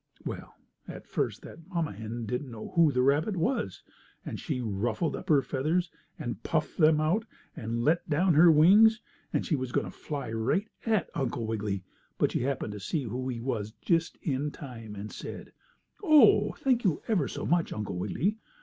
[0.25, 0.55] Well,
[0.87, 3.83] at first, that mamma hen didn't know who the rabbit was,
[4.25, 8.99] and she ruffled up her feathers, and puffed them out, and let down her wings,
[9.31, 11.83] and she was going to fly right at Uncle Wiggily,
[12.17, 15.51] but she happened to see who he was just in time and she said:
[16.01, 18.39] "Oh, thank you ever so much, Uncle Wiggily.